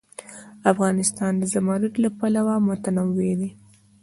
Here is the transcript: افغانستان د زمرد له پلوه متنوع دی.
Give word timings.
افغانستان 0.71 1.33
د 1.37 1.43
زمرد 1.53 1.93
له 2.03 2.09
پلوه 2.17 2.55
متنوع 2.67 3.31
دی. 3.39 3.49